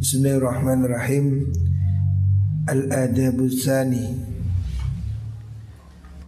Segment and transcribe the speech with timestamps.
[0.00, 1.52] Bismillahirrahmanirrahim.
[2.64, 4.08] Al-Adabu Thani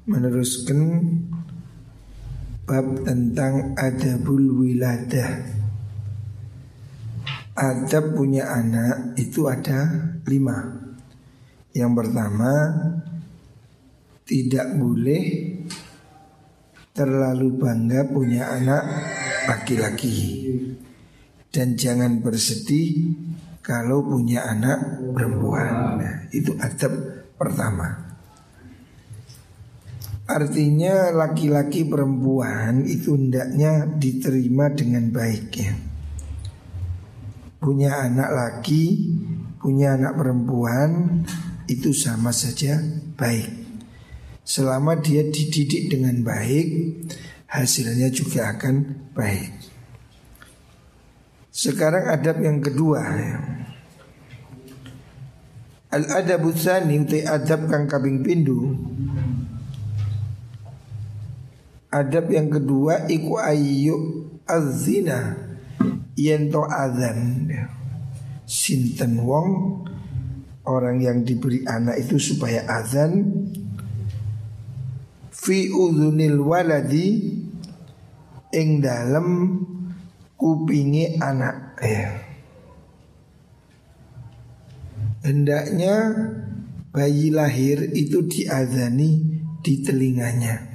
[0.04, 1.08] Meneruskan
[2.68, 5.56] Bab tentang Adabul Wiladah.
[7.56, 9.88] Adab punya anak itu ada
[10.28, 10.68] lima.
[11.72, 12.52] Yang pertama
[14.28, 15.24] Tidak boleh
[16.92, 18.84] Terlalu bangga punya anak
[19.48, 20.44] laki-laki.
[21.48, 23.31] Dan jangan bersedih
[23.62, 26.02] kalau punya anak perempuan.
[26.02, 26.90] Nah, itu adab
[27.38, 28.12] pertama.
[30.26, 35.74] Artinya laki-laki perempuan itu hendaknya diterima dengan baik ya.
[37.62, 38.84] Punya anak laki,
[39.62, 41.22] punya anak perempuan
[41.70, 42.82] itu sama saja
[43.14, 43.62] baik.
[44.42, 46.66] Selama dia dididik dengan baik,
[47.46, 49.61] hasilnya juga akan baik.
[51.62, 53.06] Sekarang adab yang kedua.
[55.94, 58.74] Al adabu tsani adab kang kabing pindu.
[61.86, 65.38] Adab yang kedua iku ayu azina
[66.18, 67.46] yen to adzan.
[67.46, 67.70] Ya.
[68.42, 69.86] Sinten wong
[70.66, 73.22] orang yang diberi anak itu supaya azan
[75.30, 77.38] fi udhunil waladi
[78.50, 79.28] ing dalem
[80.42, 82.18] kupingi anak ya.
[85.22, 85.94] Hendaknya
[86.90, 90.66] bayi lahir itu diazani di telinganya.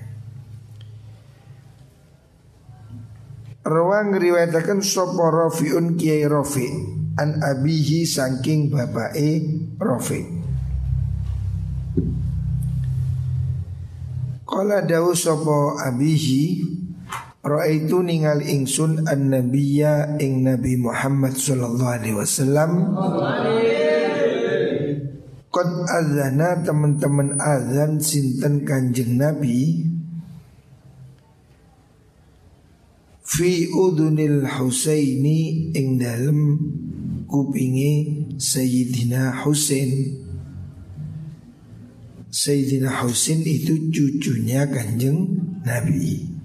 [3.68, 6.72] Rawang riwayatakan sopo Rofiun Kiai Rofi
[7.20, 9.44] an abihi saking bapae
[9.76, 10.24] Rofi.
[14.48, 16.64] Kala dawu sopo abihi
[17.48, 22.92] Ra'aitu ningal ingsun an nabiyya ing Nabi Muhammad sallallahu alaihi wasallam.
[25.48, 29.80] Qad azana teman-teman azan sinten kanjeng Nabi?
[33.24, 36.60] Fi udunil Husaini ing dalem
[37.32, 40.20] kupingi Sayyidina Husain.
[42.28, 45.32] Sayyidina Husain itu cucunya kanjeng
[45.64, 46.37] Nabi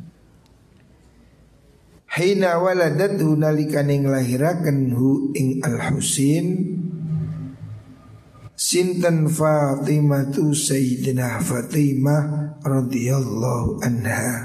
[2.12, 6.76] Hina waladathu nalikan lahirakan hu ing al Husin
[8.52, 14.44] Sinten Fatimatu Sayyidina Fatimah radhiyallahu anha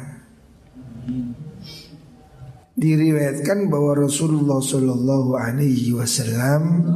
[2.77, 6.87] Diriwayatkan bahwa Rasulullah Shallallahu Alaihi Wasallam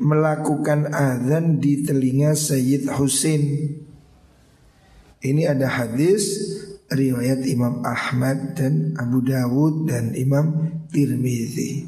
[0.00, 3.74] melakukan azan di telinga Sayyid Husin.
[5.18, 6.56] Ini ada hadis
[6.88, 11.84] riwayat Imam Ahmad dan Abu Dawud dan Imam Tirmizi.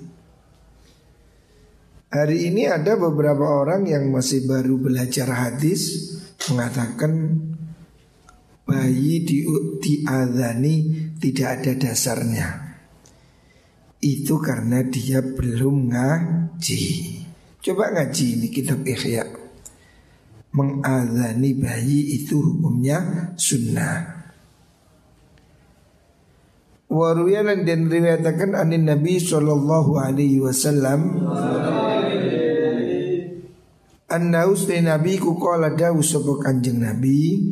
[2.10, 6.10] Hari ini ada beberapa orang yang masih baru belajar hadis
[6.50, 7.38] mengatakan
[8.66, 9.46] bayi di
[9.78, 10.74] diadani
[11.22, 12.48] tidak ada dasarnya.
[14.02, 16.84] Itu karena dia belum ngaji.
[17.62, 19.28] Coba ngaji ini kitab Ihya.
[20.50, 24.19] Mengadani bayi itu hukumnya sunnah.
[26.90, 31.22] Waruyalan dan riwayatakan anin Nabi Sallallahu Alaihi Wasallam.
[34.10, 37.46] Anna usni Nabi ku kala dawu sopo kanjeng Nabi.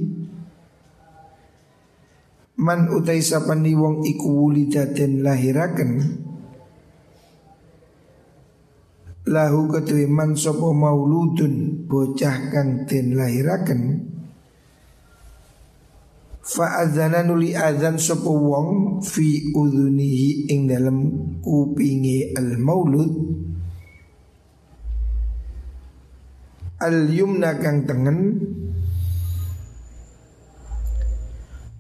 [2.59, 5.91] Man utai sapani wong iku wulidaten lahiraken.
[9.31, 14.08] Lahu ketui man sopo mauludun bocah kang den lahiraken
[16.49, 18.69] Fa'adzana nuli adzan sopo wong
[19.05, 20.99] fi udhunihi ing dalam
[21.45, 23.13] kupingi al maulud
[26.81, 28.41] al yumna kang tengen.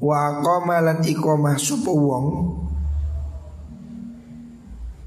[0.04, 2.26] Wa qamalan iqamah sopo wong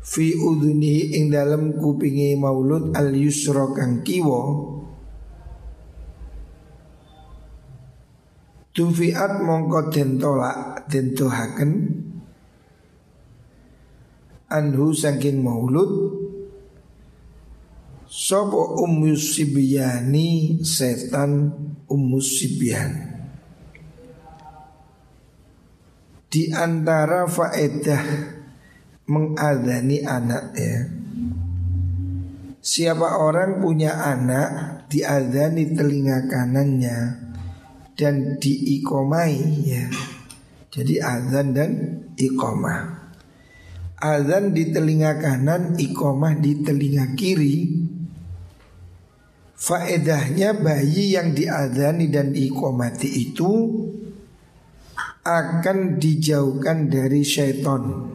[0.02, 4.42] fi udhunihi ing dalam kupingi maulud al yusra kang kiwa
[8.72, 11.72] Tufiat mongko den tolak den tohaken
[14.48, 15.92] anhu saking maulud
[18.12, 19.40] Sopo ummus
[20.68, 21.32] setan
[21.88, 22.92] ummus sibyan?
[26.28, 28.04] Di antara faedah
[29.08, 30.92] mengadani anak ya
[32.60, 37.31] Siapa orang punya anak diadani telinga kanannya
[37.96, 39.36] dan diikomai
[39.68, 39.86] ya.
[40.72, 41.72] Jadi azan dan
[42.16, 43.02] ikomah.
[44.02, 47.70] Azan di telinga kanan, ikomah di telinga kiri
[49.62, 53.52] Faedahnya bayi yang diadani dan diikomati itu
[55.22, 58.10] Akan dijauhkan dari syaitan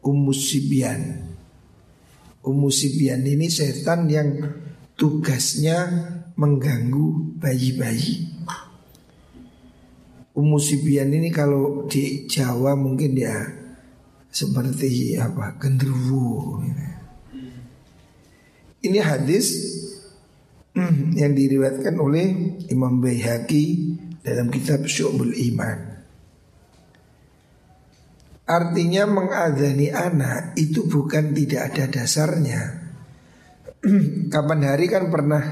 [0.00, 1.28] Umusibian
[2.40, 4.32] Umusibian ini setan yang
[4.96, 5.92] tugasnya
[6.40, 8.35] mengganggu bayi-bayi
[10.36, 13.40] Umusibian ini kalau di Jawa mungkin ya
[14.28, 16.60] seperti apa genderuwo.
[18.84, 19.46] Ini hadis
[20.76, 22.26] hmm, yang diriwayatkan oleh
[22.68, 23.64] Imam Baihaqi
[24.20, 26.04] dalam kitab Syu'bul Iman.
[28.46, 32.62] Artinya mengadani anak itu bukan tidak ada dasarnya.
[34.32, 35.42] Kapan hari kan pernah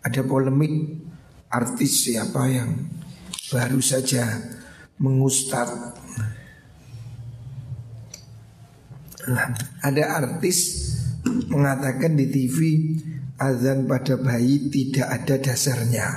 [0.00, 0.98] ada polemik
[1.52, 2.99] artis siapa yang
[3.50, 4.24] baru saja
[5.02, 5.68] mengustad
[9.84, 10.88] ada artis
[11.50, 12.56] mengatakan di TV
[13.36, 16.08] azan pada bayi tidak ada dasarnya.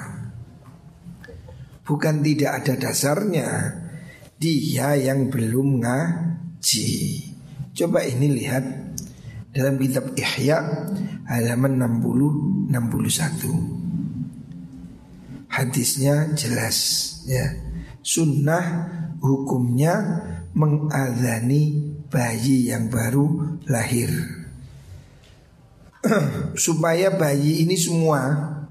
[1.83, 3.47] Bukan tidak ada dasarnya,
[4.39, 6.91] dia yang belum ngaji.
[7.75, 8.63] Coba ini lihat
[9.51, 10.63] dalam kitab Ihya
[11.27, 13.82] halaman 60 61.
[15.53, 16.77] Hadisnya jelas
[17.29, 17.45] ya.
[18.01, 18.65] Sunnah
[19.21, 19.95] hukumnya
[20.57, 24.09] mengadani bayi yang baru lahir
[26.65, 28.19] Supaya bayi ini semua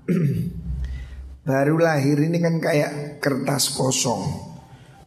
[1.49, 4.53] Baru lahir ini kan kayak kertas kosong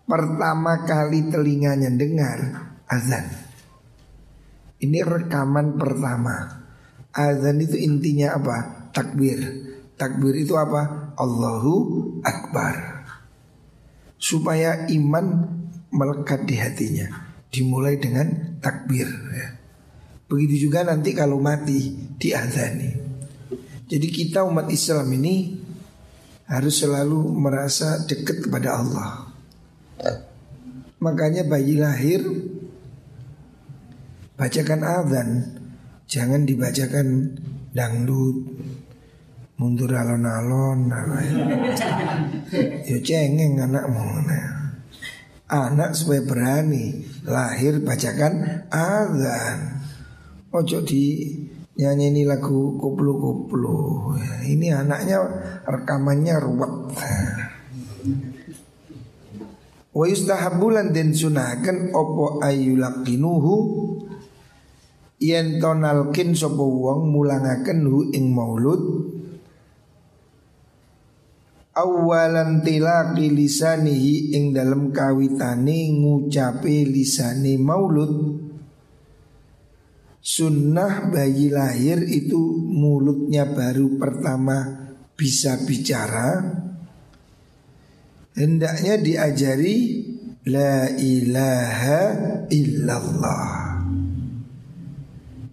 [0.04, 2.40] Pertama kali telinganya dengar
[2.90, 3.30] azan
[4.82, 6.66] Ini rekaman pertama
[7.16, 8.90] Azan itu intinya apa?
[8.92, 9.40] Takbir
[9.96, 11.05] Takbir itu apa?
[11.18, 11.74] Allahu
[12.24, 13.08] Akbar
[14.16, 15.26] Supaya iman
[15.92, 17.08] melekat di hatinya
[17.56, 19.48] dimulai dengan takbir ya.
[20.28, 22.92] Begitu juga nanti kalau mati diadani.
[23.86, 25.56] Jadi kita umat Islam ini
[26.50, 29.30] harus selalu merasa dekat kepada Allah.
[30.98, 32.26] Makanya bayi lahir
[34.36, 35.30] bacakan azan,
[36.10, 37.38] jangan dibacakan
[37.78, 38.50] dangdut,
[39.56, 40.92] mundur alon-alon,
[42.84, 44.04] ya cengeng anakmu.
[44.28, 44.56] Nah.
[45.46, 49.78] Anak supaya berani lahir bacakan azan.
[50.50, 51.38] Ojo di
[51.78, 54.10] nyanyi ini lagu koplo-koplo.
[54.42, 55.22] Ini anaknya
[55.70, 56.74] rekamannya ruwet.
[59.94, 63.54] Wa yustahabulan den sunahaken opo ayulakinuhu
[65.22, 69.15] yen tonalkin sapa wong mulangaken hu ing maulud
[71.76, 78.42] awalan tilaqi lisanihi ing dalam kawitane ngucape lisane maulud.
[80.26, 86.42] Sunnah bayi lahir itu mulutnya baru pertama bisa bicara.
[88.34, 89.78] Hendaknya diajari
[90.46, 92.02] La ilaha
[92.54, 93.50] illallah.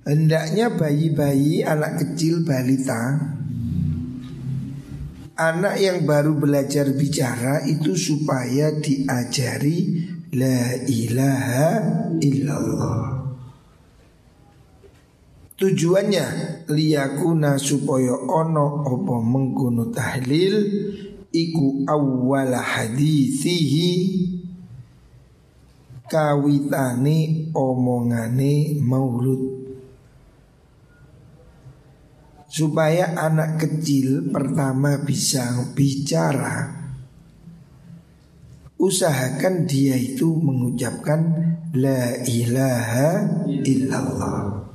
[0.05, 3.17] Hendaknya bayi-bayi anak kecil balita
[5.37, 10.05] anak yang baru belajar bicara itu supaya diajari
[10.37, 11.70] la ilaha
[12.20, 13.00] illallah.
[15.56, 16.26] Tujuannya
[16.75, 20.58] liyakuna supaya ono opo mengkono tahlil
[21.31, 23.91] iku awwala hadithihi
[26.10, 29.62] kawitane omongane maulud
[32.53, 36.82] supaya anak kecil pertama bisa bicara
[38.77, 41.23] usahakan dia itu mengucapkan
[41.73, 44.69] la ilaha illallah.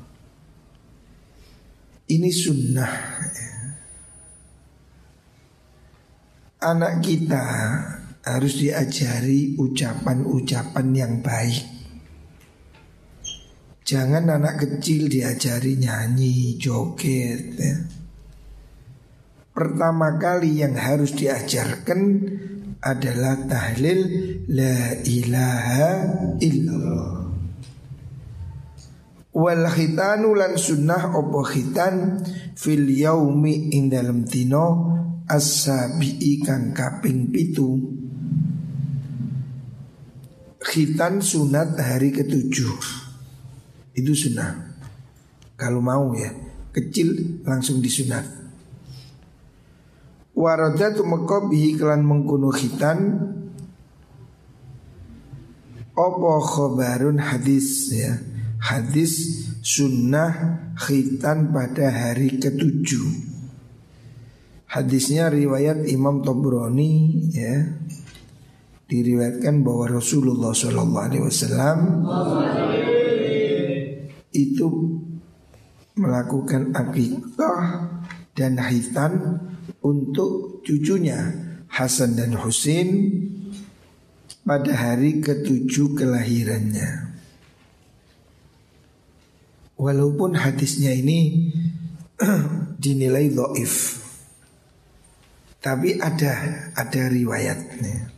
[2.08, 2.94] Ini sunnah.
[6.64, 7.46] Anak kita
[8.24, 11.77] harus diajari ucapan-ucapan yang baik
[13.88, 17.80] Jangan anak kecil diajari nyanyi, joget ya.
[19.56, 22.20] Pertama kali yang harus diajarkan
[22.84, 24.00] adalah tahlil
[24.52, 25.88] la ilaha
[26.36, 27.16] illallah.
[29.32, 32.28] Wal khitanu lan sunnah opo khitan
[32.60, 34.92] fil yaumi ing dalam tino
[35.32, 37.72] as-sabi'i kang kaping pitu.
[40.60, 43.07] Khitan sunat hari ketujuh.
[43.98, 44.78] Itu sunnah.
[45.58, 46.30] Kalau mau ya
[46.70, 48.38] Kecil langsung disunat
[50.38, 53.26] Waradatu meko bihi kelan mengkuno khitan.
[55.98, 58.22] Opo khobarun hadis ya?
[58.62, 63.34] Hadis sunnah khitan pada hari ketujuh.
[64.70, 67.74] Hadisnya riwayat Imam Tobroni ya.
[68.86, 71.78] Diriwayatkan bahwa Rasulullah Shallallahu Alaihi Wasallam
[74.38, 75.02] itu
[75.98, 77.90] melakukan akikah
[78.38, 79.42] dan hitan
[79.82, 81.34] untuk cucunya
[81.68, 83.12] Hasan dan Husin
[84.48, 87.18] pada hari ketujuh kelahirannya.
[89.78, 91.52] Walaupun hadisnya ini
[92.82, 94.02] dinilai doif,
[95.62, 96.34] tapi ada
[96.74, 98.10] ada riwayatnya.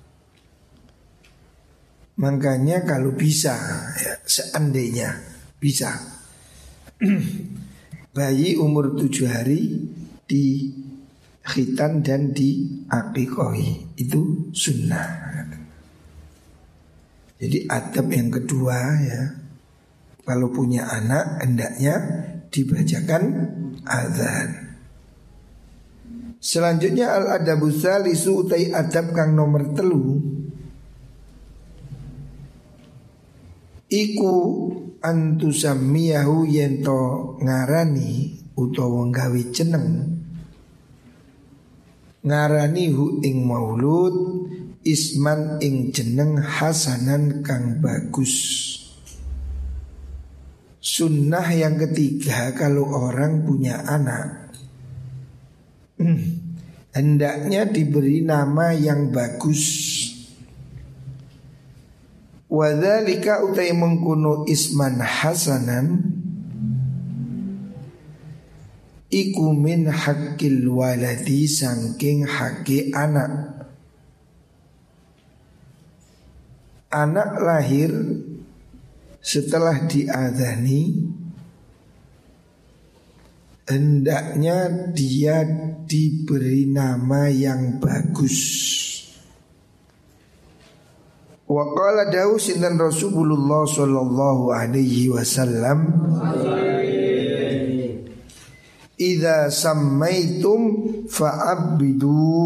[2.20, 3.56] Makanya kalau bisa
[3.96, 5.92] ya, seandainya bisa
[8.16, 9.92] bayi umur tujuh hari
[10.26, 10.72] di
[11.44, 15.30] khitan dan di akikohi itu sunnah.
[17.40, 19.22] Jadi adab yang kedua ya
[20.28, 21.96] kalau punya anak hendaknya
[22.52, 23.24] dibacakan
[23.88, 24.76] azan.
[26.40, 30.24] Selanjutnya al adabu salisu utai adab kang nomor telu
[33.90, 34.36] Iku
[35.00, 39.88] antusamiyahu yento ngarani utawa nggawe jeneng.
[42.20, 44.16] Ngarani hu ing maulud
[44.84, 48.36] isman ing jeneng hasanan kang bagus.
[50.80, 54.56] Sunnah yang ketiga kalau orang punya anak.
[56.00, 56.56] Hmm,
[56.96, 59.99] hendaknya diberi nama yang bagus.
[62.50, 66.02] Wadhalika utai mengkuno isman hasanan
[69.10, 73.58] Iku min hakil waladi sangking haki anak
[76.90, 77.94] Anak lahir
[79.22, 81.14] setelah diadani
[83.70, 85.46] hendaknya dia
[85.86, 88.89] diberi nama yang bagus.
[91.50, 95.90] Wa qala dawu sinten Rasulullah sallallahu alaihi wasallam.
[98.94, 100.62] Idza sammaitum
[101.10, 102.38] fa'abbidu.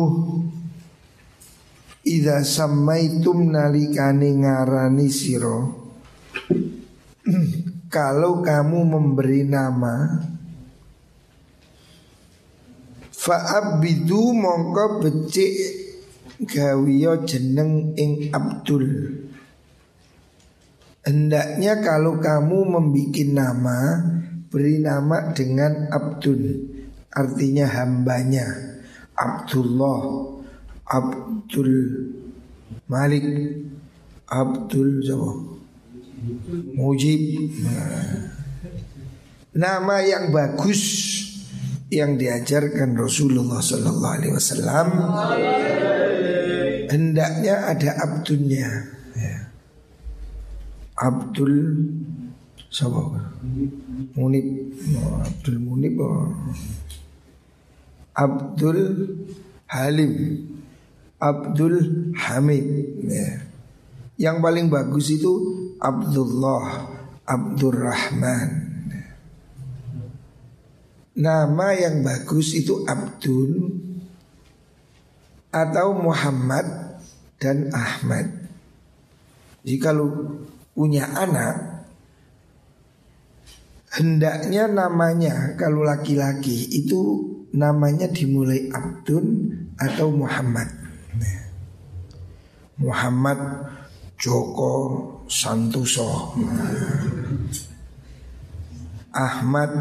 [2.07, 5.59] Idza sammaitum nalikane ngarani siro
[7.95, 10.11] Kalau kamu memberi nama
[13.07, 15.82] Fa'abidu mongko becik
[16.45, 18.85] gawiyo jeneng ing Abdul.
[21.03, 23.79] Hendaknya kalau kamu membuat nama
[24.53, 26.69] Beri nama dengan Abdul
[27.09, 28.45] Artinya hambanya.
[29.17, 30.29] Abdullah
[30.85, 31.73] Abdul
[32.85, 33.25] Malik
[34.29, 35.33] Abdul Jawa
[36.77, 37.49] Mujib.
[37.65, 38.33] Nah.
[39.53, 40.81] Nama yang bagus
[41.93, 44.87] yang diajarkan Rasulullah Sallallahu Alaihi Wasallam
[46.89, 48.69] hendaknya ada abdulnya.
[49.13, 49.37] Ya.
[50.97, 51.53] Abdul
[52.73, 53.05] Siapa?
[54.17, 56.33] Munib oh, Abdul Munib oh.
[58.17, 58.81] Abdul
[59.69, 60.13] Halim
[61.21, 61.77] Abdul
[62.17, 62.65] Hamid
[63.05, 63.29] ya.
[64.17, 65.33] Yang paling bagus itu
[65.77, 66.89] Abdullah
[67.29, 68.62] Abdurrahman
[71.13, 73.69] Nama yang bagus itu Abdul
[75.53, 76.97] Atau Muhammad
[77.37, 78.25] dan Ahmad.
[79.61, 80.41] Jika lu
[80.73, 81.73] punya anak
[83.93, 90.65] Hendaknya namanya kalau laki-laki itu namanya dimulai Abdul atau Muhammad.
[92.81, 93.37] Muhammad
[94.17, 94.73] Joko
[95.29, 96.33] Santoso.
[99.13, 99.71] Ahmad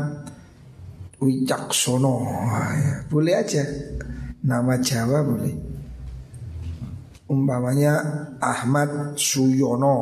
[1.23, 2.15] Wicaksono.
[2.51, 3.63] Ya, Boleh aja.
[4.43, 5.55] Nama Jawa boleh.
[7.31, 7.95] Umpamanya
[8.43, 9.95] Ahmad Suyono.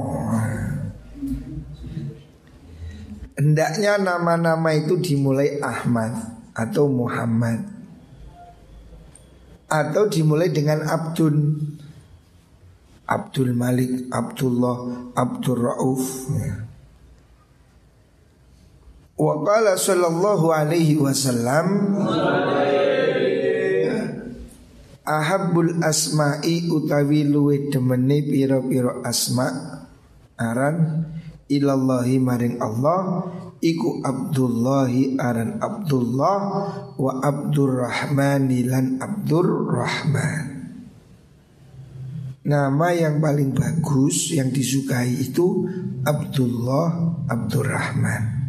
[3.37, 6.13] Hendaknya nama-nama itu dimulai Ahmad
[6.57, 7.69] Atau Muhammad.
[9.71, 11.37] Atau dimulai dengan Abdul.
[13.11, 16.70] Abdul Malik, Abdullah, Abdul Rauf ya.
[19.21, 21.93] Wa qala sallallahu alaihi wasallam
[25.05, 29.85] Ahabbul asma'i utawi luwe demene pira-pira asma
[30.41, 31.05] aran
[31.53, 33.29] ilallahi maring Allah
[33.61, 36.41] iku Abdullahi aran Abdullah
[36.97, 40.61] wa Abdurrahmani lan Abdurrahman
[42.41, 45.69] Nama yang paling bagus yang disukai itu
[46.09, 48.40] Abdullah Abdurrahman.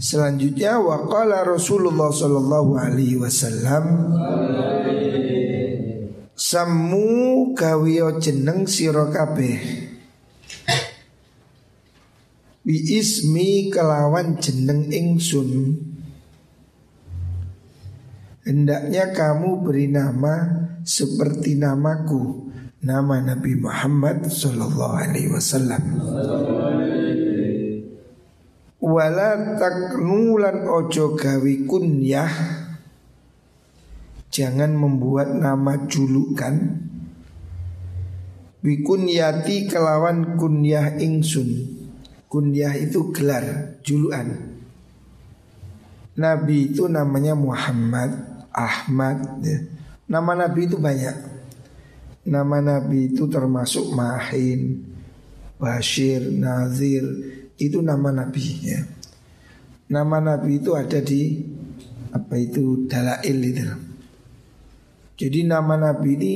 [0.00, 4.16] Selanjutnya waqala Rasulullah sallallahu alaihi wasallam
[6.40, 9.60] Samu kawiyo jeneng sira kabeh.
[12.64, 15.76] Bi ismi kelawan jeneng ingsun.
[18.40, 22.48] Hendaknya kamu beri nama seperti namaku.
[22.80, 25.84] Nama Nabi Muhammad Sallallahu Alaihi Wasallam
[28.80, 32.32] Wala taknulan ojo gawi kunyah.
[34.32, 36.80] Jangan membuat nama julukan.
[38.64, 41.76] Bikunyati kelawan kunyah ingsun.
[42.30, 44.50] Kunyah itu gelar, juluan
[46.20, 48.12] Nabi itu namanya Muhammad,
[48.52, 49.64] Ahmad ya.
[50.04, 51.16] Nama Nabi itu banyak.
[52.28, 54.84] Nama Nabi itu termasuk Mahin,
[55.56, 57.06] Bashir, Nazir
[57.60, 58.80] itu nama Nabi ya.
[59.92, 61.44] Nama Nabi itu ada di
[62.10, 63.68] apa itu dalail itu.
[65.20, 66.34] Jadi nama Nabi ini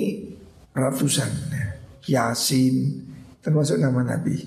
[0.76, 1.66] ratusan ya.
[2.04, 3.00] Yasin
[3.40, 4.45] termasuk nama Nabi.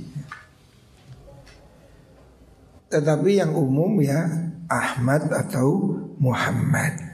[2.94, 4.30] Tetapi yang umum ya
[4.70, 7.08] Ahmad atau Muhammad.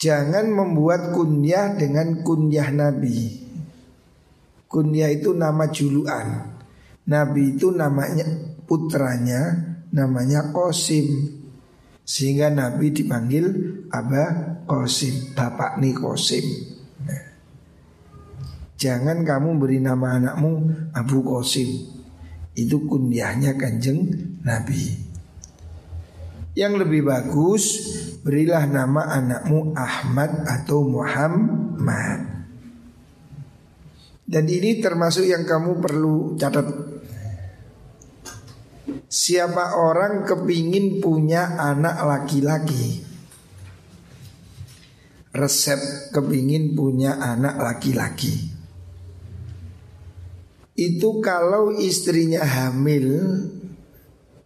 [0.00, 3.36] Jangan membuat kunyah dengan kunyah Nabi.
[4.66, 6.59] Kunyah itu nama juluan.
[7.08, 8.26] Nabi itu namanya
[8.68, 11.38] putranya namanya Qasim.
[12.06, 13.46] Sehingga Nabi dipanggil
[13.90, 16.46] Aba Qasim, Bapak nih Qasim.
[17.06, 17.24] Nah.
[18.74, 20.52] Jangan kamu beri nama anakmu
[20.90, 21.70] Abu Qasim.
[22.58, 24.10] Itu kunyahnya kanjeng
[24.42, 25.10] Nabi.
[26.58, 27.64] Yang lebih bagus
[28.26, 32.26] berilah nama anakmu Ahmad atau Muhammad.
[34.30, 36.89] Dan ini termasuk yang kamu perlu catat
[39.10, 43.02] Siapa orang kepingin punya anak laki-laki?
[45.34, 48.54] Resep kepingin punya anak laki-laki.
[50.78, 53.10] Itu kalau istrinya hamil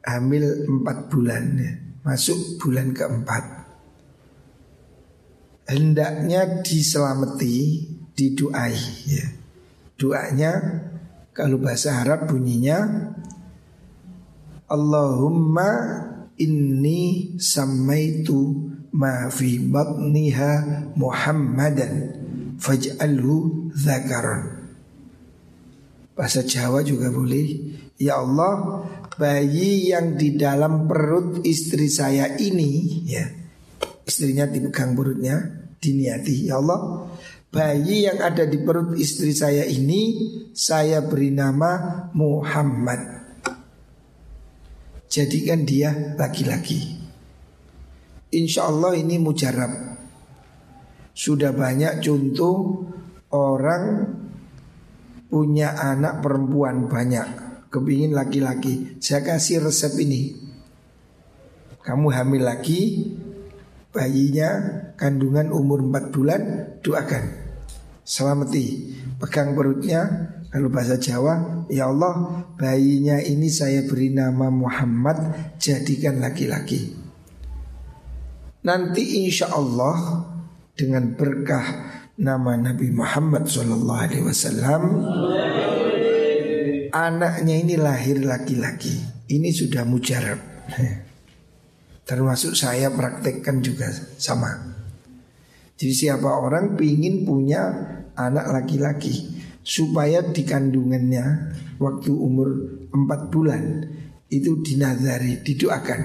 [0.05, 1.73] Hamil empat bulan ya
[2.05, 3.45] Masuk bulan keempat.
[5.65, 9.27] Hendaknya diselamati Diduai ya.
[9.97, 10.53] Doanya
[11.35, 13.11] kalau bahasa Arab bunyinya
[14.75, 15.71] Allahumma
[16.35, 21.95] inni samaitu ma fi batniha Muhammadan
[22.59, 24.65] faj'alhu zakaron
[26.15, 27.75] Bahasa Jawa juga boleh.
[27.99, 28.87] Ya Allah
[29.19, 33.27] bayi yang di dalam perut istri saya ini ya
[34.07, 35.43] istrinya dipegang perutnya
[35.83, 36.47] diniati.
[36.47, 37.11] Ya Allah
[37.51, 43.24] bayi yang ada di perut istri saya ini saya beri nama Muhammad.
[45.15, 46.99] Jadikan dia laki-laki.
[48.35, 49.71] Insya Allah ini mujarab.
[51.15, 52.83] Sudah banyak contoh
[53.31, 54.11] orang
[55.31, 57.31] punya anak perempuan banyak,
[57.71, 58.99] kepingin laki-laki.
[58.99, 60.35] Saya kasih resep ini.
[61.79, 63.15] Kamu hamil lagi,
[63.95, 64.51] bayinya
[64.99, 66.43] kandungan umur 4 bulan,
[66.83, 67.25] doakan
[68.03, 76.23] selamati pegang perutnya kalau bahasa Jawa ya Allah bayinya ini saya beri nama Muhammad jadikan
[76.23, 76.95] laki-laki.
[78.63, 80.23] Nanti insya Allah
[80.79, 84.83] dengan berkah nama Nabi Muhammad Wasallam
[86.95, 88.95] anaknya ini lahir laki-laki.
[89.27, 90.39] Ini sudah mujarab.
[92.07, 93.91] Termasuk saya praktekkan juga
[94.23, 94.71] sama.
[95.75, 97.75] Jadi siapa orang pingin punya
[98.15, 102.49] anak laki-laki supaya di kandungannya waktu umur
[102.93, 103.65] 4 bulan
[104.29, 106.01] itu dinazari, didoakan.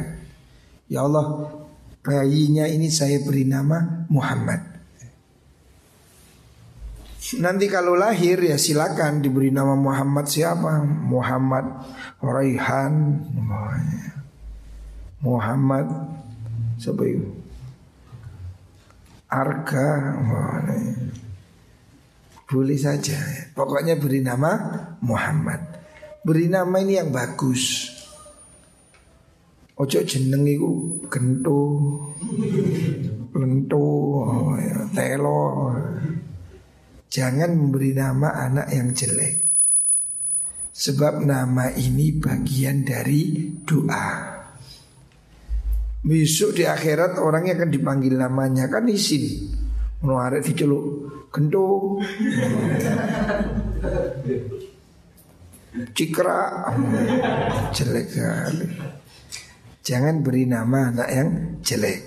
[0.87, 1.53] Ya Allah,
[2.01, 4.63] bayinya ini saya beri nama Muhammad.
[7.37, 10.81] Nanti kalau lahir ya silakan diberi nama Muhammad siapa?
[10.87, 11.67] Muhammad
[12.23, 13.21] Raihan,
[15.21, 15.85] Muhammad
[16.81, 17.29] siapa itu?
[19.29, 20.17] Arga
[22.49, 23.17] Boleh saja.
[23.53, 24.57] Pokoknya beri nama
[25.05, 25.61] Muhammad.
[26.25, 27.93] Beri nama ini yang bagus.
[29.79, 31.63] Ojo jeneng itu gento
[33.29, 33.87] Lento
[34.59, 35.71] ya, Telo.
[37.09, 39.35] Jangan memberi nama anak yang jelek.
[40.73, 44.37] Sebab nama ini bagian dari doa.
[45.99, 49.58] Besok di akhirat orangnya akan dipanggil namanya kan isin.
[49.99, 50.83] Mau arek diceluk
[51.27, 51.99] gento.
[55.69, 56.65] Cikra
[57.71, 58.67] Jelek kali
[59.85, 61.29] Jangan beri nama anak yang
[61.61, 61.99] jelek.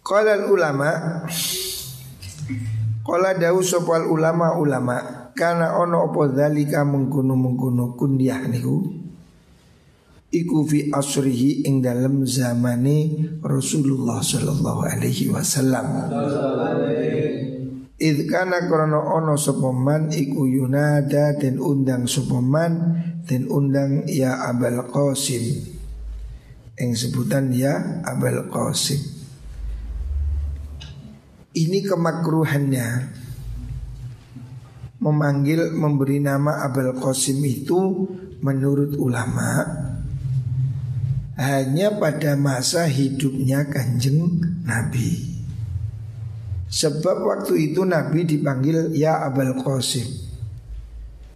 [0.00, 0.90] Qala ulama
[3.04, 9.07] Qala dawu sopal ulama ulama Karena ono opo dhalika mengkuno mengkuno kunyah niku
[10.28, 16.12] Iku fi asrihi ing dalam zamani Rasulullah sallallahu alaihi wasallam.
[17.96, 25.64] Idh kana krono ono sopoman iku yunada dan undang sopoman dan undang ya Abul Qasim.
[26.76, 29.00] Yang sebutan ya Abul Qasim.
[31.56, 33.16] Ini kemakruhannya.
[35.00, 38.12] Memanggil memberi nama Abul Qasim itu
[38.44, 39.87] menurut ulama
[41.38, 45.38] hanya pada masa hidupnya kanjeng Nabi.
[46.66, 50.26] Sebab waktu itu Nabi dipanggil Ya Abul Qasim.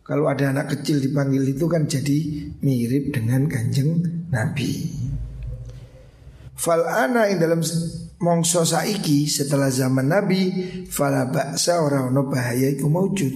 [0.02, 4.02] Kalau ada anak kecil dipanggil itu kan jadi mirip dengan kanjeng
[4.34, 4.90] Nabi.
[6.58, 7.62] Fal'ana yang dalam
[8.22, 10.42] mongso saiki setelah zaman Nabi
[10.86, 13.34] Fala baksa no bahaya itu mewujud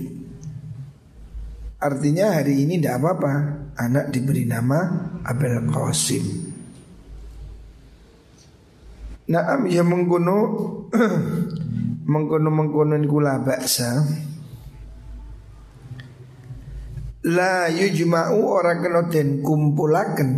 [1.82, 3.34] Artinya hari ini tidak apa-apa
[3.82, 6.45] Anak diberi nama Abel Qasim
[9.26, 10.38] Naam ya mengguno
[12.10, 14.06] mengkono-mengkono kula baksa.
[17.26, 20.30] La yujma'u orang kena den kumpulaken.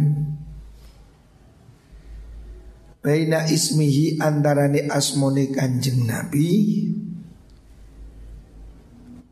[3.05, 6.49] Baina ismihi antarane asmone kanjeng Nabi.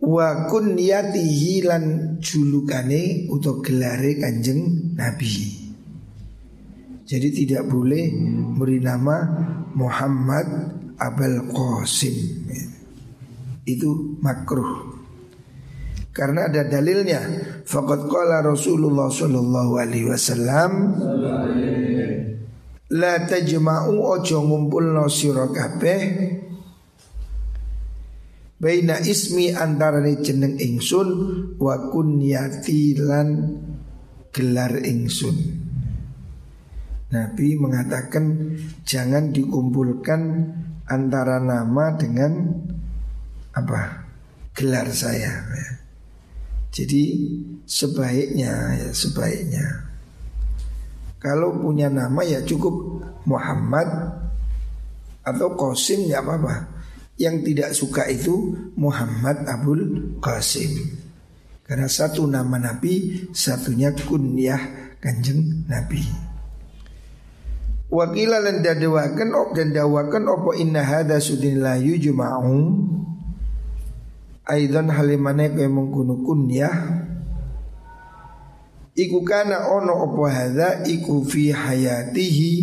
[0.07, 5.65] Wa kunyatihi lan julukane Untuk gelare kanjeng Nabi
[7.07, 8.11] Jadi tidak boleh
[8.59, 9.23] beri nama
[9.79, 10.47] Muhammad
[10.99, 12.51] Abel Qasim.
[13.62, 14.99] Itu makruh.
[16.11, 17.23] Karena ada dalilnya.
[17.62, 20.71] Fakat qala Rasulullah Sallallahu Alaihi Wasallam
[22.90, 25.07] La tajma'u ojo ngumpul no
[25.51, 26.03] kabeh
[28.57, 31.09] Baina ismi antarane jeneng ingsun
[31.59, 33.29] Wa kunyati lan
[34.31, 35.65] gelar ingsun
[37.07, 40.21] Nabi mengatakan jangan dikumpulkan
[40.90, 42.62] antara nama dengan
[43.55, 44.07] apa
[44.55, 45.42] gelar saya.
[45.47, 45.71] Ya.
[46.75, 47.03] Jadi
[47.64, 49.87] sebaiknya ya sebaiknya
[51.16, 53.88] kalau punya nama ya cukup Muhammad
[55.27, 56.71] atau Qasim ya apa-apa.
[57.19, 61.01] Yang tidak suka itu Muhammad Abul Qasim.
[61.66, 66.26] Karena satu nama Nabi, satunya kunyah kanjeng Nabi.
[67.87, 72.59] Wakila lan dadawakan op dan dawakan opo inna hada sudin la yujma'u.
[74.46, 77.07] Aidan halimane kaya mengkunu kunyah
[78.96, 82.55] Iku kana ono opo hada iku fi hayatihi.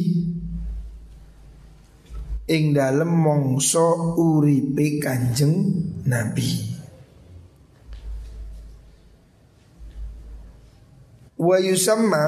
[2.50, 5.56] Ing dalem mongso uripe kanjeng
[6.10, 6.74] Nabi.
[11.38, 12.24] Wa yusamma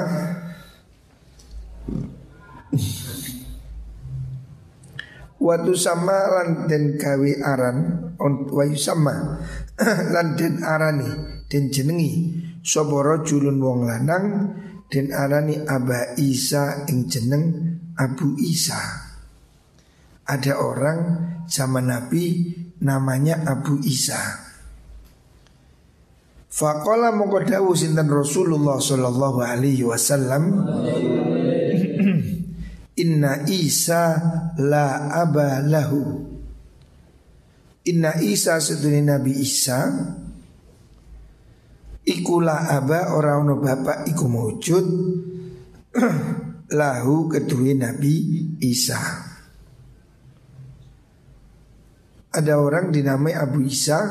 [5.35, 7.77] Watu sama lan den gawe aran
[8.49, 9.43] wayu sama
[10.13, 11.11] lan den arani
[11.51, 12.33] den jenengi
[12.63, 14.25] sapa julun wong lanang
[14.89, 17.43] den arani Aba Isa ing jeneng
[17.99, 18.79] Abu Isa.
[20.25, 20.99] Ada orang
[21.45, 24.45] zaman Nabi namanya Abu Isa.
[26.55, 30.63] Faqala mongko dawuh sinten Rasulullah sallallahu alaihi wasallam
[32.95, 34.15] Inna Isa
[34.55, 36.31] la aba lahu.
[37.91, 39.93] Inna Isa seduni Nabi Isa
[42.05, 44.85] Iku la aba orang no bapak iku mewujud
[46.77, 48.15] Lahu kedua Nabi
[48.61, 48.97] Isa.
[52.29, 54.01] Ada orang dinamai Abu Isa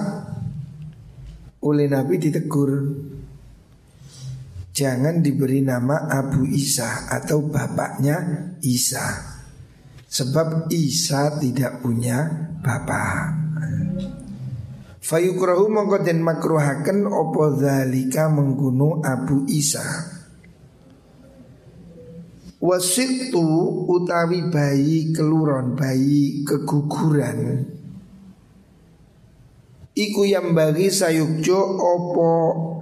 [1.64, 2.70] Oleh Nabi ditegur
[4.74, 9.22] Jangan diberi nama Abu Isa atau bapaknya Isa.
[10.10, 12.26] Sebab Isa tidak punya
[12.58, 13.38] bapak.
[14.98, 20.10] Fayukrahu mongko den makruhaken opo zalika menggunu Abu Isa?
[22.58, 23.46] Wasitu
[23.86, 27.68] utawi bayi keluron bayi keguguran
[29.94, 32.30] Iku yang bagi sayukjo opo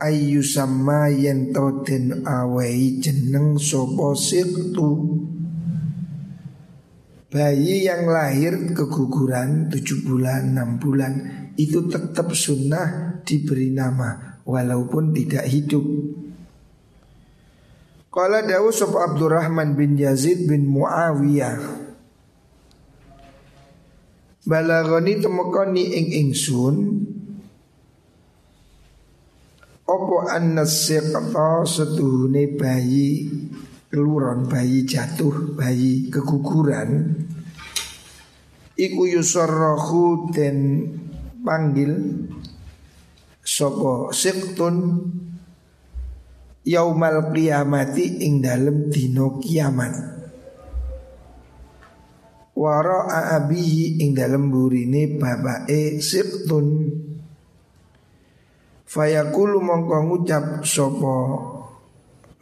[0.01, 1.53] ayu sama yen
[1.85, 5.21] den awei jeneng sopo sirtu
[7.33, 11.13] Bayi yang lahir keguguran tujuh bulan, enam bulan
[11.57, 15.81] itu tetap sunnah diberi nama walaupun tidak hidup.
[18.13, 21.82] Qala Dawu sop Abdurrahman bin Yazid bin Muawiyah
[24.43, 26.77] Balagoni temokoni ing ingsun.
[29.87, 33.29] Opo annasikta setuhune bayi
[33.91, 37.23] keluron bayi jatuh bayi keguguran?
[38.73, 40.59] Iku yusarrahu den
[41.45, 41.93] panggil
[43.43, 45.03] Sopo siktun
[46.63, 50.22] yaumal qiyamati ing dalem dino kiamat
[52.53, 56.93] wara abihi ing dalem burine bapake sibtun.
[58.93, 61.17] Fayaqulu mongko ngucap sapa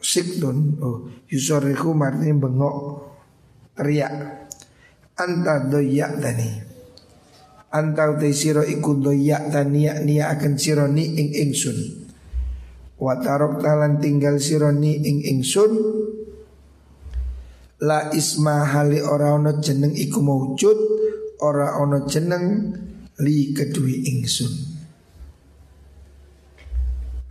[0.03, 2.75] siktun oh yusoriku martine bengok
[3.79, 4.11] teriak
[5.15, 6.49] anta doyak tani.
[7.71, 9.87] Anta utai siro iku doyak tani
[10.19, 12.03] akan sironi ing ingsun.
[12.99, 15.71] Watarok talan tinggal sironi ing ingsun
[17.81, 20.79] La isma hali ora ono jeneng iku maujud
[21.41, 22.45] Ora ono jeneng
[23.25, 24.53] li kedui ingsun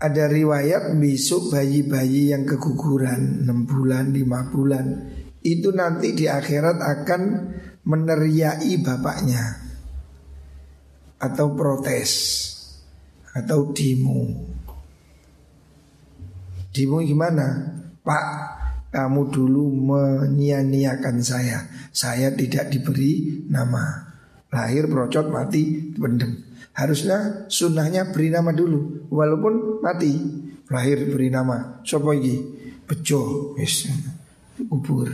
[0.03, 4.87] Ada riwayat besok bayi-bayi yang keguguran 6 bulan, 5 bulan
[5.39, 7.23] Itu nanti di akhirat akan
[7.87, 9.55] meneriai bapaknya
[11.23, 12.11] Atau protes
[13.39, 14.27] Atau demo
[16.75, 17.47] Dimu gimana?
[18.03, 18.27] Pak,
[18.90, 21.70] kamu dulu menyia-nyiakan saya.
[21.94, 24.11] Saya tidak diberi nama.
[24.50, 26.42] Lahir procot mati pendem.
[26.74, 30.11] Harusnya sunnahnya beri nama dulu walaupun mati.
[30.66, 31.83] Lahir beri nama.
[31.87, 32.35] Sopo iki?
[32.87, 33.87] Bejo, wis
[34.66, 35.07] kubur.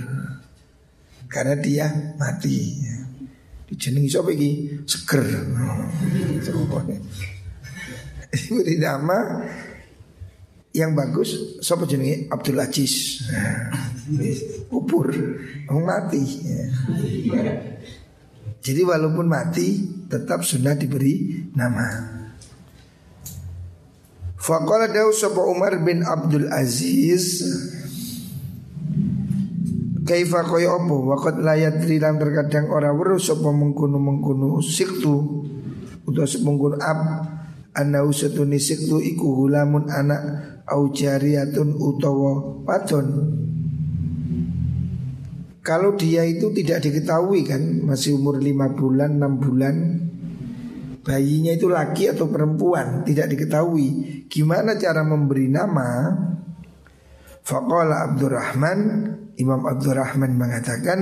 [1.29, 2.81] Karena dia mati.
[3.69, 4.81] Dijenengi sopo iki?
[4.89, 5.25] Seger.
[8.37, 9.17] Beri nama
[10.77, 12.29] yang bagus siapa jenenge?
[12.29, 13.25] Abdul Aziz.
[14.71, 15.09] Kubur.
[15.73, 16.23] Mati.
[18.61, 22.15] Jadi walaupun mati tetap sunnah diberi nama.
[24.37, 27.43] Faqala dawu sapa Umar bin Abdul Aziz
[30.07, 30.95] Kaifa kaya apa?
[30.95, 35.15] Waqat layat rilang terkadang ora weruh sapa mengkunu siktu
[36.07, 37.01] utawa mengkunu ab
[37.77, 42.63] Anau setuni siktu iku anak au jariyatun utawa
[45.67, 49.77] kalau dia itu tidak diketahui kan masih umur 5 bulan 6 bulan
[51.07, 54.23] bayinya itu laki atau perempuan tidak diketahui.
[54.27, 56.15] Gimana cara memberi nama?
[57.47, 58.79] Faqala Abdurrahman
[59.39, 60.99] Imam Abdurrahman mengatakan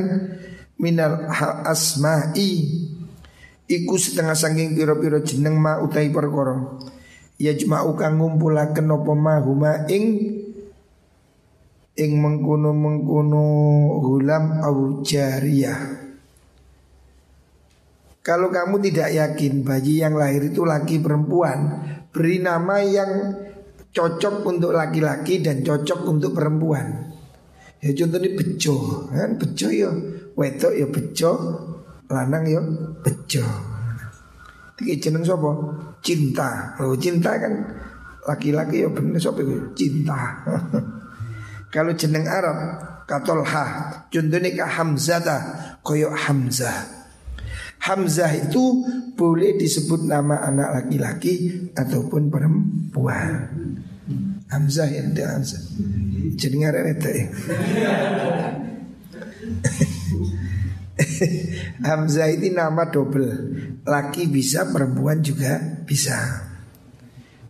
[0.76, 1.24] minal
[1.64, 2.84] asma'i.
[3.64, 6.76] Iku setengah sangking piro-piro jeneng ma utai perkara
[7.38, 10.04] yajma'u kang ngumpulaken apa mahuma ing
[11.94, 13.46] ing mengkono-mengkono
[14.02, 16.02] hulam au jariyah.
[18.24, 23.36] Kalau kamu tidak yakin bayi yang lahir itu laki perempuan, beri nama yang
[23.92, 27.12] cocok untuk laki-laki dan cocok untuk perempuan.
[27.84, 29.92] Ya contohnya bejo, kan bejo ya
[30.40, 31.30] wedok ya bejo,
[32.08, 32.64] lanang ya
[33.04, 33.73] bejo.
[34.74, 35.50] Tiga jeneng sapa?
[36.02, 36.74] Cinta.
[36.82, 37.52] Oh, cinta kan
[38.26, 39.42] laki-laki ya bener sapa
[39.78, 40.42] Cinta.
[41.74, 42.58] Kalau jeneng Arab
[43.06, 43.66] katolha,
[44.06, 45.22] contohnya ka Hamzah
[45.82, 47.06] koyo Hamzah.
[47.82, 48.86] Hamzah itu
[49.18, 53.50] boleh disebut nama anak laki-laki ataupun perempuan.
[54.54, 55.62] Hamzah ya Hamzah.
[56.38, 57.26] Jeneng Arab itu ya.
[61.86, 63.30] Hamzah ini nama double.
[63.82, 66.16] Laki bisa, perempuan juga bisa.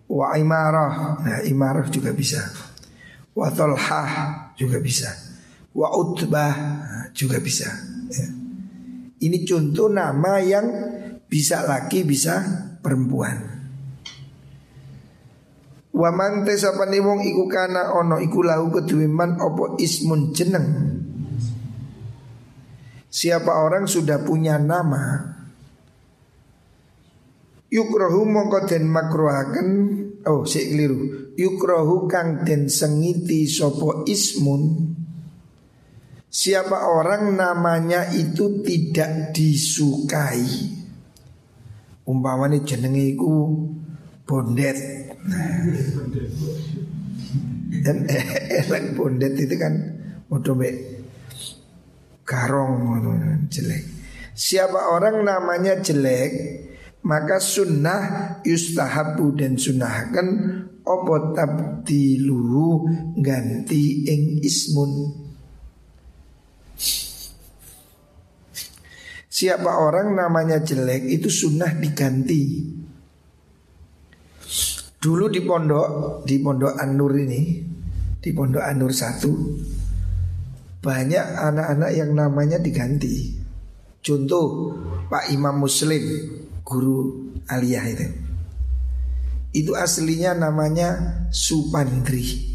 [0.04, 2.40] Wa imarah Nah imarah juga bisa.
[3.36, 5.10] Wa tolhah juga bisa.
[5.74, 6.54] Wa utbah
[7.12, 7.68] juga bisa.
[8.08, 8.28] Ya.
[9.24, 10.66] Ini contoh nama yang
[11.26, 12.44] bisa laki bisa
[12.78, 13.54] perempuan.
[15.94, 20.93] Wa man tesapani wong iku kana ono iku lahu kedue man opo ismun jeneng
[23.14, 25.34] Siapa orang sudah punya nama
[27.74, 29.68] Yukrohu mongko den makruhaken.
[30.30, 31.34] Oh si keliru.
[31.34, 34.94] Yukrohu kang den sengiti sopo ismun.
[36.30, 40.46] Siapa orang namanya itu tidak disukai.
[42.06, 43.58] Umpamanya jenenge iku
[44.22, 44.78] bondet.
[47.82, 49.74] Dan elek bondet itu kan
[50.30, 50.56] Waduh
[52.24, 53.84] garong jelek.
[54.34, 56.32] Siapa orang namanya jelek
[57.04, 58.02] maka sunnah
[58.42, 60.26] yustahabu dan sunnahkan
[60.82, 62.88] opo tabdiluhu
[63.20, 65.22] ganti ing ismun
[69.34, 72.70] Siapa orang namanya jelek itu sunnah diganti
[74.94, 77.60] Dulu di pondok, di pondok Anur ini
[78.22, 79.32] Di pondok Anur satu
[80.84, 83.40] Banyak anak-anak yang namanya diganti.
[84.04, 84.76] Contoh
[85.08, 86.04] Pak Imam Muslim
[86.60, 88.08] Guru aliyah itu.
[89.56, 92.52] Itu aslinya namanya Supandri.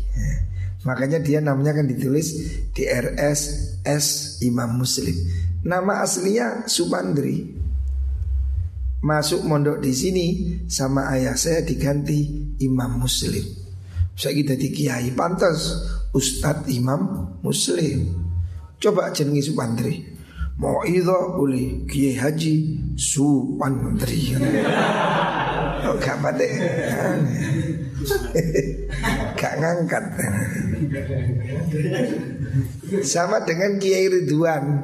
[0.85, 2.37] Makanya dia namanya kan ditulis
[2.77, 3.39] DRS
[3.81, 5.17] S Imam Muslim.
[5.65, 7.57] Nama aslinya Supandri.
[8.99, 10.25] Masuk mondok di sini
[10.67, 13.47] sama ayah saya diganti Imam Muslim.
[14.13, 15.71] Saya kita di kiai pantas
[16.15, 18.13] Ustadz Imam Muslim.
[18.79, 19.95] Coba jenengi Supandri.
[20.59, 22.55] Mau itu oleh Kiai Haji
[22.99, 24.35] Supandri.
[25.79, 26.43] Oh, gak pada
[29.39, 30.03] Gak ngangkat
[32.99, 34.83] Sama dengan Kiai Ridwan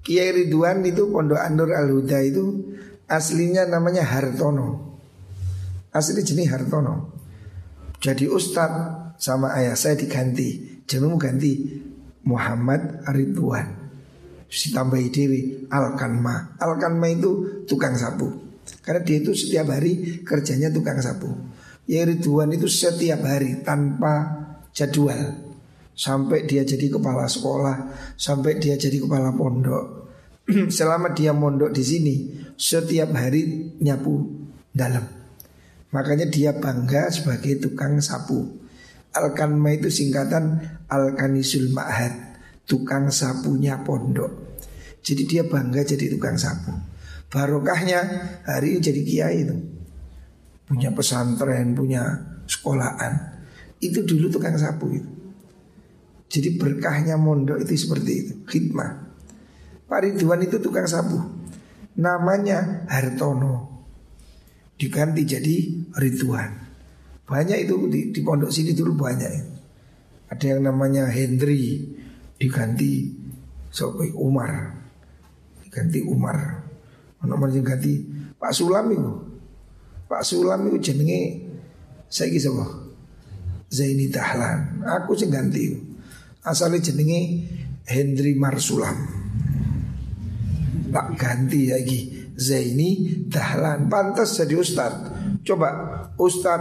[0.00, 2.64] Kiai Ridwan itu Pondok Anur Al Huda itu
[3.10, 4.96] aslinya namanya Hartono.
[5.92, 7.10] Asli jenis Hartono.
[7.98, 10.80] Jadi Ustadz sama ayah saya diganti.
[10.86, 11.52] Jenengmu ganti
[12.24, 13.88] Muhammad Ridwan.
[14.46, 16.56] Ditambah Dewi Alkanma.
[16.62, 18.30] Alkanma itu tukang sapu.
[18.82, 21.30] Karena dia itu setiap hari kerjanya tukang sapu.
[21.90, 25.46] Ya Ridwan itu setiap hari tanpa jadwal
[25.96, 27.76] sampai dia jadi kepala sekolah,
[28.20, 30.06] sampai dia jadi kepala pondok.
[30.76, 32.14] selama dia mondok di sini
[32.54, 35.02] setiap hari nyapu dalam.
[35.90, 38.65] Makanya dia bangga sebagai tukang sapu.
[39.16, 40.60] Alkanma itu singkatan
[40.92, 42.36] Alkanisul Ma'had,
[42.68, 44.60] tukang sapunya pondok.
[45.00, 46.76] Jadi dia bangga jadi tukang sapu.
[47.32, 48.00] Barokahnya
[48.44, 49.56] hari ini jadi kiai itu.
[50.68, 52.02] Punya pesantren, punya
[52.44, 53.40] sekolahan.
[53.80, 55.10] Itu dulu tukang sapu itu.
[56.26, 59.06] Jadi berkahnya mondok itu seperti itu, khidmah.
[59.86, 61.14] Pak Ridwan itu tukang sapu
[62.02, 63.86] Namanya Hartono
[64.74, 65.56] Diganti jadi
[65.94, 66.65] Ridwan
[67.26, 69.32] Banyak itu di, di pondok sini dulu banyak
[70.30, 71.82] Ada yang namanya Hendri
[72.38, 73.10] Diganti
[73.70, 74.72] Sopi Umar.
[75.66, 76.62] Diganti Umar.
[77.26, 78.06] Nomornya ganti
[78.38, 79.12] Pak Sulam itu.
[80.06, 81.42] Pak Sulam itu jenenge
[82.06, 82.54] Saya kisah
[83.66, 84.86] Zaini Dahlan.
[84.86, 85.74] Aku sih ganti
[86.46, 87.42] Asalnya jenenge
[87.90, 89.26] Hendri Marsulam
[90.96, 93.92] tak ganti lagi Zaini Dahlan.
[93.92, 94.92] Pantas jadi Ustad.
[95.44, 95.68] Coba
[96.16, 96.60] Ustad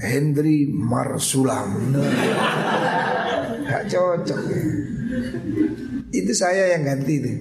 [0.00, 1.94] Hendri Marsulam.
[3.68, 4.40] Gak cocok.
[6.10, 7.32] Itu saya yang ganti itu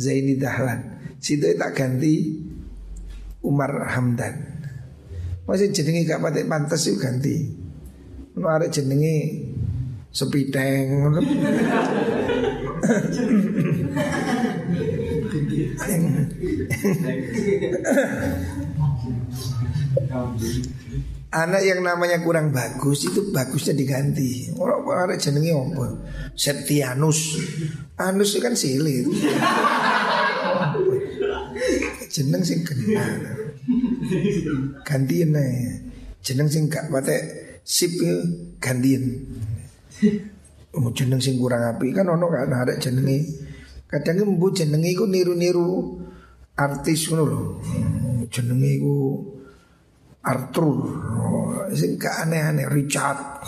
[0.00, 0.80] Zaini Dahlan.
[1.20, 2.40] Situ tak ganti
[3.44, 4.40] Umar Hamdan.
[5.44, 7.36] Masih jenengi gak patek pantas itu ganti.
[8.38, 9.44] Nuare jenengi
[10.08, 11.12] Sepiteng
[21.28, 24.48] Anak yang namanya kurang bagus itu bagusnya diganti.
[24.56, 25.86] Orang ada jenenge apa?
[26.32, 27.36] Septianus.
[28.00, 29.04] Anus itu kan silir.
[32.08, 33.04] Jeneng sing kena.
[34.88, 35.72] Gantiin aja.
[36.24, 37.20] Jeneng sing gak patek
[37.60, 37.92] sip
[38.56, 39.28] gantiin.
[40.72, 43.48] Oh, jeneng sing kurang api kan ono kan ada jenenge
[43.88, 45.96] Kadang mbu jenenge iku niru-niru
[46.56, 47.42] artis ngono lho.
[48.28, 48.80] Jenenge
[50.24, 50.76] Arthur.
[51.74, 53.44] Sing aneh-aneh Richard.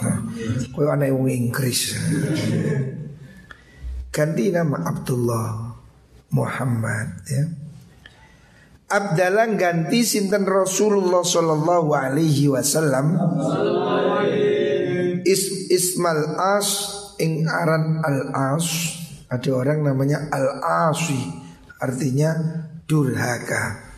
[0.74, 1.96] Koyo aneh wong Inggris.
[4.10, 5.70] Ganti nama Abdullah
[6.34, 7.44] Muhammad ya.
[8.90, 13.14] Abdalan ganti sinten Rasulullah sallallahu alaihi wasallam
[15.22, 16.90] Is Ismal As
[17.22, 18.66] ing aran Al As
[19.30, 21.22] ada orang namanya Al-Asi
[21.78, 22.34] Artinya
[22.82, 23.89] durhaka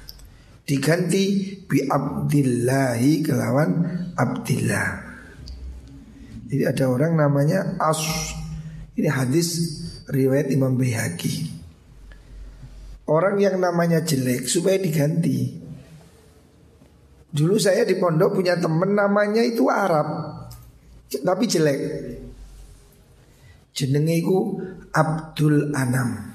[0.72, 3.84] Diganti Bi Abdillahi kelawan
[4.16, 4.88] Abdillah.
[6.48, 8.00] Jadi ada orang namanya As.
[8.96, 9.48] Ini hadis
[10.08, 11.48] riwayat Imam Bihaki
[13.08, 15.60] Orang yang namanya jelek supaya diganti.
[17.28, 20.08] Dulu saya di pondok punya temen namanya itu Arab
[21.08, 21.80] Tapi jelek.
[23.76, 24.24] Jenenge
[24.92, 26.32] Abdul Anam.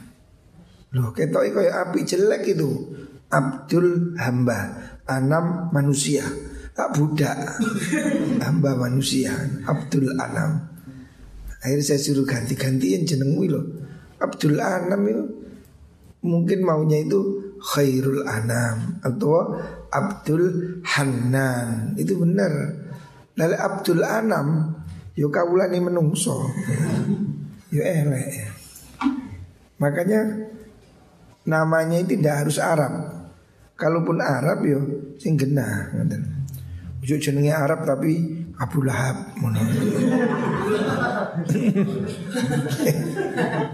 [0.93, 2.69] Loh, ketok kaya api jelek itu.
[3.27, 4.59] Abdul hamba,
[5.07, 6.23] Anam manusia.
[6.77, 7.57] Tak budak.
[8.45, 9.33] hamba manusia,
[9.65, 10.61] Abdul Anam.
[11.63, 13.65] Akhirnya saya suruh ganti-gantian jenengmu loh.
[14.21, 15.23] Abdul Anam itu
[16.21, 19.57] mungkin maunya itu khairul anam atau
[19.89, 22.51] Abdul Hanan itu benar.
[23.37, 24.47] Lalu Abdul Anam
[25.17, 26.45] yo kawulane menungso.
[27.67, 28.47] Yo elek.
[29.75, 30.23] Makanya
[31.43, 33.16] namanya itu tidak harus Arab.
[33.77, 34.81] Kalaupun Arab yo
[35.21, 36.37] sing genah ngoten.
[36.97, 39.37] Ojo jenenge Arab tapi Abu Lahab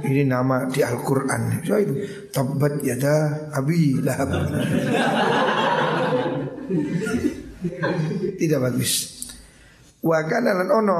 [0.03, 1.63] Ini nama di Al-Qur'an.
[1.63, 4.27] So itu tabat yada Abi Lahab.
[8.43, 9.23] Tidak bagus.
[10.03, 10.99] Wa kana lan ono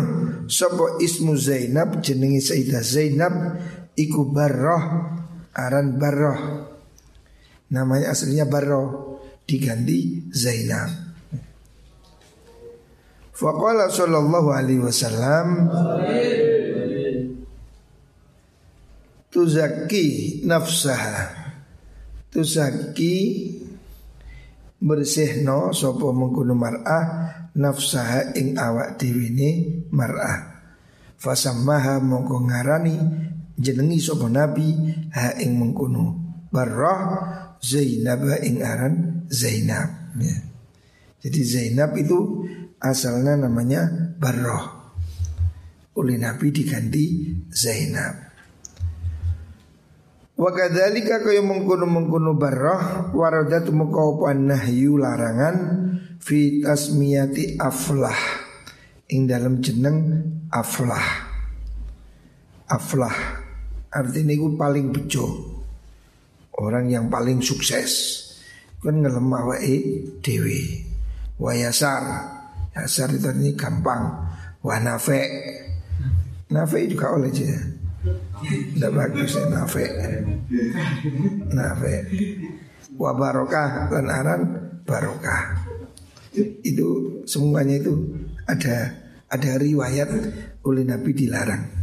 [0.50, 3.34] sapa ismu Zainab jenenge Sayyidah Zainab
[3.94, 5.14] iku Barrah
[5.54, 6.69] aran Barrah.
[7.70, 8.90] Namanya aslinya Barrah
[9.46, 11.10] diganti Zainab.
[13.40, 15.72] Faqala sallallahu alaihi wasallam
[19.32, 21.40] Tuzaki nafsaha
[22.28, 23.16] Tuzaki
[24.76, 27.04] bersihno sopo mengkuno mar'ah
[27.56, 30.60] nafsaha ing awak diwini mar'ah
[31.20, 32.96] fasammaha mongko ngarani
[33.56, 34.72] jenengi sopo nabi
[35.12, 36.16] ha ing mengkuno
[36.48, 37.00] barrah
[37.60, 40.36] Zainab ing aran Zainab ya.
[41.20, 42.48] Jadi Zainab itu
[42.80, 43.84] asalnya namanya
[44.16, 44.80] Barroh
[46.00, 48.30] Oleh Nabi diganti Zainab
[50.40, 55.56] Wa kadzalika kaya mengkono-mengkono barrah waradat muka nahyu larangan
[56.16, 58.16] fi tasmiyati aflah
[59.12, 61.28] ing dalam jeneng aflah.
[62.72, 63.12] Aflah
[63.92, 65.59] artinya itu paling bejo.
[66.60, 68.20] Orang yang paling sukses.
[68.84, 70.84] Kan ngelem awake dewi.
[71.40, 72.04] Wa yasar.
[72.76, 74.28] Itu ini gampang.
[74.60, 75.24] Wa nafe.
[76.84, 77.56] Juga oleh dia.
[78.40, 79.84] Tidak bagus ya nafe
[81.52, 81.94] Nafe
[82.96, 84.40] Wa barokah dan aran
[84.88, 85.68] barokah
[86.64, 87.92] Itu semuanya itu
[88.48, 88.96] ada
[89.28, 90.08] ada riwayat
[90.64, 91.79] oleh Nabi dilarang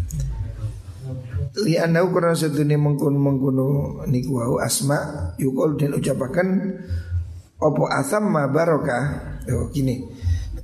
[1.57, 3.67] Lianau karena ini mengkuno mengkuno
[4.05, 6.47] niku wau asma yukol dan ucapakan
[7.57, 9.03] opo asam ma barokah
[9.49, 10.05] oh gini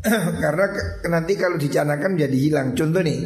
[0.43, 0.65] karena
[1.09, 3.19] nanti kalau dicanakan jadi hilang contoh nih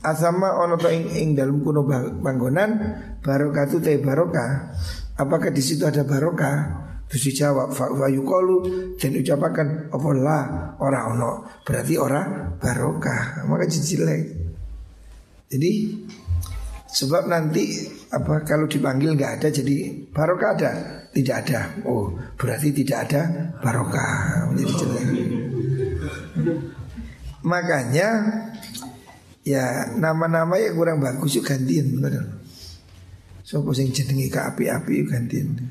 [0.00, 1.84] asama ono to ing, ing dalam kuno
[2.24, 2.70] panggonan
[3.20, 4.72] barokah itu teh barokah.
[5.20, 6.88] Apakah di situ ada barokah?
[7.10, 8.62] Terus dijawab fa yukolu
[8.94, 10.44] dan ucapakan apa lah
[10.78, 11.30] orang ono
[11.66, 14.22] berarti orang barokah maka jelek.
[15.50, 15.70] Jadi
[16.90, 20.72] sebab nanti apa kalau dipanggil nggak ada jadi barokah ada
[21.14, 23.22] tidak ada oh berarti tidak ada
[23.62, 25.06] barokah menjadi jelek.
[27.40, 28.08] Makanya
[29.40, 32.38] Ya nama-nama yang kurang bagus yuk gantian bener.
[33.40, 35.48] Sopo sing jenengi ke api-api yuk gantian.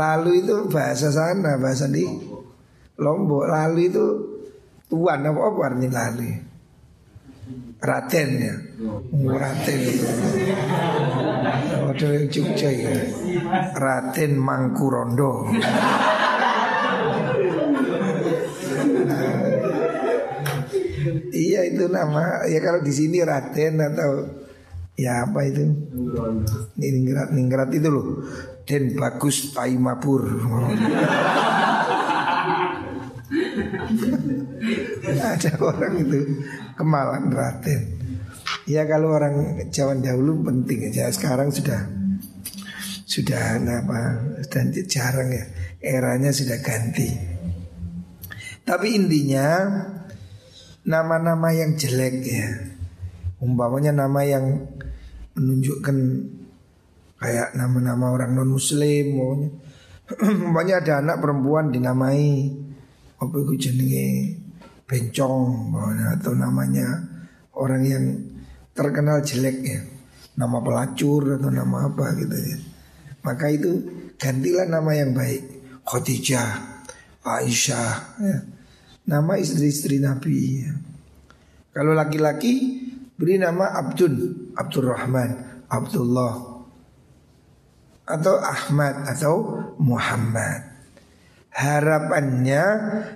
[0.00, 2.02] Lalu itu bahasa sana, bahasa di
[2.96, 3.44] Lombok.
[3.46, 4.04] Lalu itu
[4.88, 6.49] tuan apa apa artinya lalu?
[7.80, 9.80] Raten ya, oh, Raten.
[11.88, 12.92] Waduh yang Jogja ya,
[13.72, 15.48] Raten Mangkurondo.
[21.32, 22.44] Iya itu nama.
[22.46, 24.28] Ya kalau di sini Raden atau
[25.00, 25.64] ya apa itu?
[26.76, 28.20] Ningrat Ningrat itu loh.
[28.68, 30.28] Den Bagus Taimapur
[35.36, 36.18] Ada orang itu
[36.78, 37.82] kemalan Raden
[38.66, 41.10] Ya kalau orang Jawa dahulu penting aja.
[41.10, 41.86] Sekarang sudah
[43.06, 44.00] Sudah apa
[44.46, 45.44] Dan jarang ya.
[45.80, 47.08] Eranya sudah ganti.
[48.62, 49.66] Tapi intinya
[50.86, 52.48] nama-nama yang jelek ya.
[53.40, 54.68] Umpamanya nama yang
[55.34, 55.96] menunjukkan
[57.16, 59.16] kayak nama-nama orang non muslim
[60.20, 62.52] umpamanya ada anak perempuan dinamai.
[63.20, 64.38] Apa itu jenenge
[64.90, 65.70] bencong
[66.18, 66.98] atau namanya
[67.54, 68.04] orang yang
[68.74, 69.80] terkenal jelek ya.
[70.34, 72.58] Nama pelacur atau nama apa gitu ya.
[73.22, 73.70] Maka itu
[74.18, 75.62] gantilah nama yang baik.
[75.86, 76.50] Khadijah
[77.22, 78.38] Aisyah ya.
[79.06, 80.66] Nama istri-istri Nabi.
[81.70, 82.82] Kalau laki-laki
[83.14, 86.50] beri nama Abdul, Abdurrahman, Abdullah
[88.10, 89.34] atau Ahmad atau
[89.78, 90.69] Muhammad.
[91.50, 92.64] Harapannya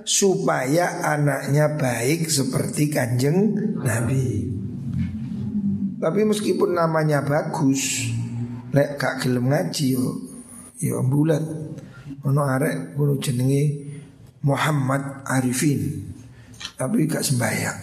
[0.02, 4.50] supaya anaknya baik seperti kanjeng Nabi.
[6.02, 8.10] Tapi meskipun namanya bagus,
[8.74, 10.18] lek gak gelem ngaji yo,
[10.82, 11.42] yo bulat.
[12.24, 13.84] Ono arek kulo jenenge
[14.44, 16.08] Muhammad Arifin
[16.76, 17.80] Tapi gak sembahyang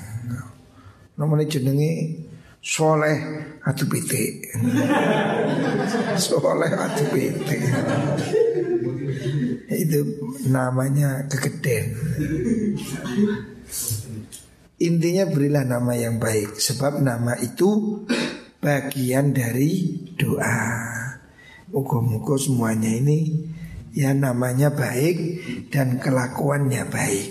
[1.18, 2.22] Namanya jenenge
[2.62, 3.18] Soleh
[3.62, 4.54] atu pitik
[6.18, 7.62] Soleh atu pitik
[9.92, 10.08] Itu
[10.48, 12.00] namanya kegeden.
[14.80, 18.02] Intinya berilah nama yang baik Sebab nama itu
[18.64, 20.72] bagian dari doa.
[21.76, 23.20] Muka-muka semuanya ini
[23.92, 27.28] Ya namanya baik dan kelakuannya baik